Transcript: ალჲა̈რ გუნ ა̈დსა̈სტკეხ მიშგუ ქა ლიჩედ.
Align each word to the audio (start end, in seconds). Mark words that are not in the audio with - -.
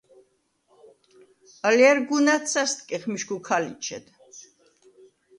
ალჲა̈რ 1.67 1.99
გუნ 2.07 2.27
ა̈დსა̈სტკეხ 2.35 3.03
მიშგუ 3.11 3.37
ქა 3.45 3.57
ლიჩედ. 3.63 4.05